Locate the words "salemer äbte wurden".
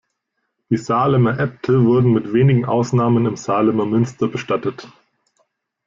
0.77-2.11